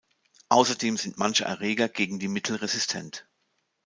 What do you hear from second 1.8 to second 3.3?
gegen die Mittel resistent.